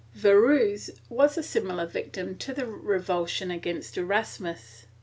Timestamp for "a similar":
1.37-1.85